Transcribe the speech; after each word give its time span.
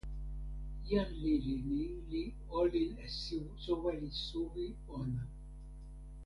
jan 0.89 1.09
lili 1.23 1.55
ni 1.69 1.85
li 2.09 2.23
olin 2.59 2.91
e 3.05 3.05
soweli 3.65 4.09
suwi 4.25 4.65
ona. 4.99 5.23